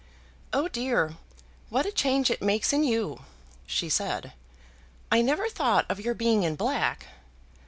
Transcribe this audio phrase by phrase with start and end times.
[0.51, 1.17] "Oh, dear,
[1.69, 3.21] what a change it makes in you,"
[3.67, 4.33] she said.
[5.11, 7.05] "I never thought of your being in black."